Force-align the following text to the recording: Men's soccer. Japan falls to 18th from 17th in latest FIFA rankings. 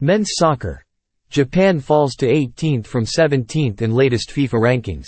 Men's 0.00 0.32
soccer. 0.34 0.84
Japan 1.30 1.78
falls 1.78 2.16
to 2.16 2.26
18th 2.26 2.86
from 2.86 3.04
17th 3.04 3.80
in 3.80 3.92
latest 3.92 4.30
FIFA 4.30 4.60
rankings. 4.60 5.06